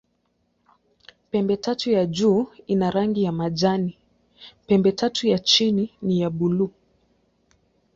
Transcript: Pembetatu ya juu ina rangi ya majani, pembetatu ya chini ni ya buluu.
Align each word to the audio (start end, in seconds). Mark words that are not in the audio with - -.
Pembetatu 1.31 1.91
ya 1.91 2.05
juu 2.05 2.47
ina 2.67 2.91
rangi 2.91 3.23
ya 3.23 3.31
majani, 3.31 3.97
pembetatu 4.67 5.27
ya 5.27 5.39
chini 5.39 5.89
ni 6.01 6.19
ya 6.21 6.29
buluu. 6.29 6.71